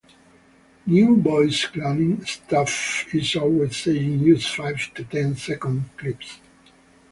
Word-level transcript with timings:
New 0.87 1.21
voice 1.21 1.67
cloning 1.67 2.27
stuff 2.27 3.05
is 3.13 3.35
always 3.35 3.77
saying 3.77 4.19
use 4.21 4.51
five 4.51 4.91
to 4.95 5.03
ten 5.03 5.35
second 5.35 5.95
clips 5.95 6.39